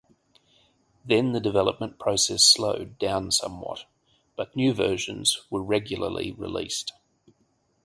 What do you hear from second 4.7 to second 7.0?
versions were regularly released.